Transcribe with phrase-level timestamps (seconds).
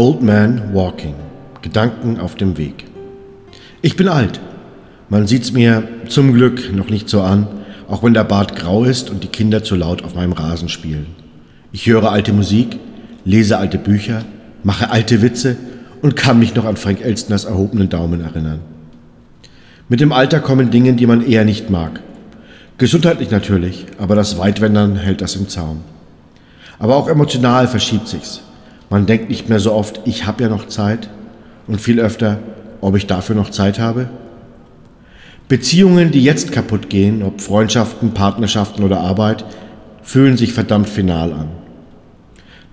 [0.00, 1.14] Old Man Walking.
[1.60, 2.86] Gedanken auf dem Weg.
[3.82, 4.40] Ich bin alt.
[5.10, 7.46] Man sieht's mir zum Glück noch nicht so an,
[7.86, 11.08] auch wenn der Bart grau ist und die Kinder zu laut auf meinem Rasen spielen.
[11.70, 12.78] Ich höre alte Musik,
[13.26, 14.24] lese alte Bücher,
[14.64, 15.58] mache alte Witze
[16.00, 18.60] und kann mich noch an Frank Elstners erhobenen Daumen erinnern.
[19.90, 22.00] Mit dem Alter kommen Dinge, die man eher nicht mag.
[22.78, 25.82] Gesundheitlich natürlich, aber das Weitwändern hält das im Zaum.
[26.78, 28.40] Aber auch emotional verschiebt sich's.
[28.90, 31.08] Man denkt nicht mehr so oft, ich habe ja noch Zeit
[31.68, 32.38] und viel öfter,
[32.80, 34.10] ob ich dafür noch Zeit habe.
[35.48, 39.44] Beziehungen, die jetzt kaputt gehen, ob Freundschaften, Partnerschaften oder Arbeit,
[40.02, 41.48] fühlen sich verdammt final an.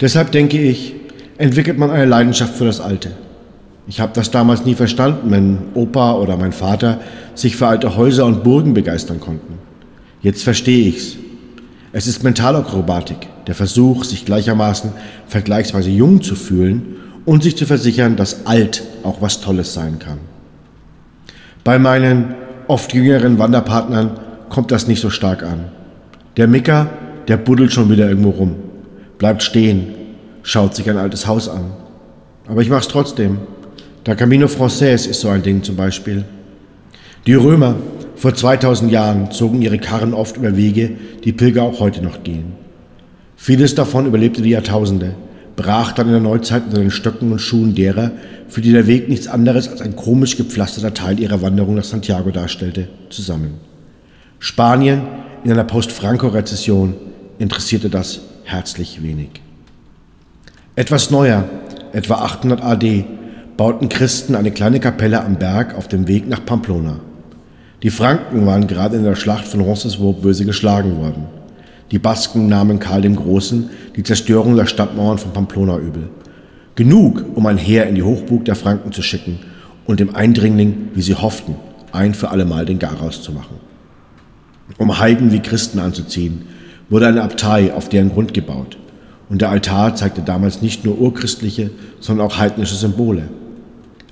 [0.00, 0.94] Deshalb denke ich,
[1.36, 3.10] entwickelt man eine Leidenschaft für das Alte.
[3.86, 7.00] Ich habe das damals nie verstanden, wenn Opa oder mein Vater
[7.34, 9.58] sich für alte Häuser und Burgen begeistern konnten.
[10.22, 11.16] Jetzt verstehe ich's.
[11.96, 14.90] Es ist Mentalakrobatik, der Versuch, sich gleichermaßen
[15.28, 20.18] vergleichsweise jung zu fühlen und sich zu versichern, dass alt auch was Tolles sein kann.
[21.62, 22.34] Bei meinen
[22.66, 25.66] oft jüngeren Wanderpartnern kommt das nicht so stark an.
[26.36, 26.90] Der Micker,
[27.28, 28.56] der buddelt schon wieder irgendwo rum,
[29.18, 29.94] bleibt stehen,
[30.42, 31.74] schaut sich ein altes Haus an.
[32.48, 33.38] Aber ich mach's trotzdem.
[34.04, 36.24] Der Camino Frances ist so ein Ding zum Beispiel.
[37.24, 37.76] Die Römer
[38.16, 40.92] vor 2000 Jahren zogen ihre Karren oft über Wege,
[41.24, 42.52] die Pilger auch heute noch gehen.
[43.36, 45.14] Vieles davon überlebte die Jahrtausende,
[45.56, 48.12] brach dann in der Neuzeit unter den Stöcken und Schuhen derer,
[48.48, 52.30] für die der Weg nichts anderes als ein komisch gepflasterter Teil ihrer Wanderung nach Santiago
[52.30, 53.54] darstellte, zusammen.
[54.38, 55.02] Spanien
[55.44, 56.94] in einer Post-Franco-Rezession
[57.38, 59.30] interessierte das herzlich wenig.
[60.76, 61.48] Etwas neuer,
[61.92, 63.04] etwa 800 AD,
[63.56, 67.00] bauten Christen eine kleine Kapelle am Berg auf dem Weg nach Pamplona.
[67.84, 71.26] Die Franken waren gerade in der Schlacht von Roncesvalles böse geschlagen worden.
[71.90, 76.08] Die Basken nahmen Karl dem Großen die Zerstörung der Stadtmauern von Pamplona übel.
[76.76, 79.38] Genug, um ein Heer in die Hochburg der Franken zu schicken
[79.84, 81.56] und dem Eindringling, wie sie hofften,
[81.92, 83.60] ein für allemal den Garaus zu machen.
[84.78, 86.46] Um Heiden wie Christen anzuziehen,
[86.88, 88.78] wurde eine Abtei auf deren Grund gebaut.
[89.28, 93.28] Und der Altar zeigte damals nicht nur urchristliche, sondern auch heidnische Symbole.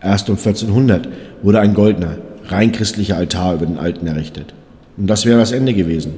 [0.02, 1.08] Erst um 1400
[1.42, 4.54] wurde ein goldener, rein christlicher Altar über den alten errichtet.
[4.96, 6.14] Und das wäre das Ende gewesen.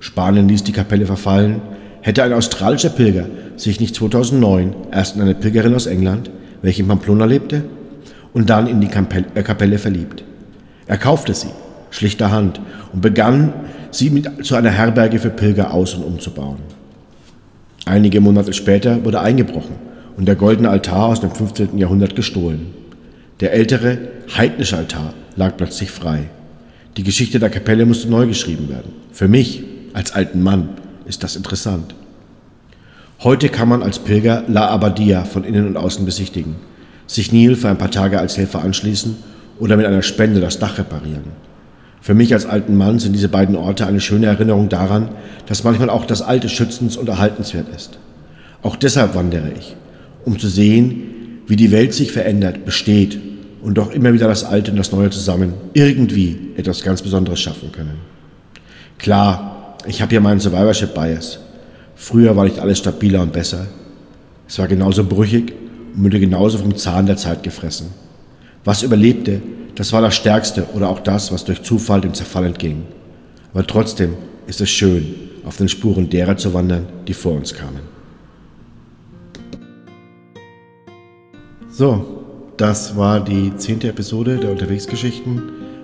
[0.00, 1.60] Spanien ließ die Kapelle verfallen,
[2.00, 6.30] hätte ein australischer Pilger sich nicht 2009 erst in eine Pilgerin aus England,
[6.62, 7.64] welche in Pamplona lebte,
[8.32, 10.22] und dann in die äh, Kapelle verliebt.
[10.86, 11.48] Er kaufte sie,
[11.90, 12.60] schlichter Hand,
[12.92, 13.52] und begann,
[13.90, 16.58] sie mit, zu einer Herberge für Pilger aus- und umzubauen.
[17.84, 19.76] Einige Monate später wurde eingebrochen
[20.16, 21.78] und der goldene Altar aus dem 15.
[21.78, 22.74] Jahrhundert gestohlen.
[23.40, 23.98] Der ältere,
[24.36, 26.24] heidnische Altar lag plötzlich frei.
[26.96, 28.92] Die Geschichte der Kapelle musste neu geschrieben werden.
[29.12, 29.62] Für mich,
[29.92, 30.70] als alten Mann,
[31.06, 31.94] ist das interessant.
[33.20, 36.56] Heute kann man als Pilger La Abadia von innen und außen besichtigen,
[37.06, 39.16] sich Nil für ein paar Tage als Helfer anschließen
[39.60, 41.24] oder mit einer Spende das Dach reparieren.
[42.00, 45.10] Für mich als alten Mann sind diese beiden Orte eine schöne Erinnerung daran,
[45.46, 47.98] dass manchmal auch das Alte schützens- und erhaltenswert ist.
[48.62, 49.76] Auch deshalb wandere ich,
[50.24, 53.18] um zu sehen, wie die Welt sich verändert, besteht
[53.62, 57.72] und doch immer wieder das Alte und das Neue zusammen irgendwie etwas ganz Besonderes schaffen
[57.72, 57.98] können.
[58.98, 61.38] Klar, ich habe hier meinen Survivorship Bias.
[61.94, 63.66] Früher war nicht alles stabiler und besser.
[64.46, 65.52] Es war genauso brüchig
[65.94, 67.88] und wurde genauso vom Zahn der Zeit gefressen.
[68.64, 69.40] Was überlebte,
[69.74, 72.82] das war das Stärkste oder auch das, was durch Zufall dem Zerfall entging.
[73.52, 74.14] Aber trotzdem
[74.46, 75.14] ist es schön,
[75.44, 77.80] auf den Spuren derer zu wandern, die vor uns kamen.
[81.70, 82.17] So,
[82.58, 85.42] das war die zehnte Episode der Unterwegsgeschichten.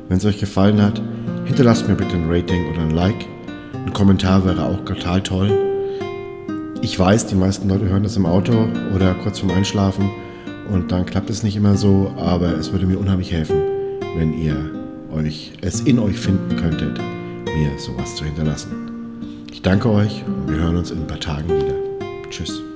[0.08, 1.00] Wenn es euch gefallen hat,
[1.46, 3.26] hinterlasst mir bitte ein Rating oder ein Like.
[3.72, 5.50] Ein Kommentar wäre auch total toll.
[6.82, 10.10] Ich weiß, die meisten Leute hören das im Auto oder kurz vorm Einschlafen
[10.70, 13.56] und dann klappt es nicht immer so, aber es würde mir unheimlich helfen,
[14.16, 14.56] wenn ihr
[15.14, 18.72] euch es in euch finden könntet, mir sowas zu hinterlassen.
[19.52, 21.74] Ich danke euch und wir hören uns in ein paar Tagen wieder.
[22.30, 22.73] Tschüss.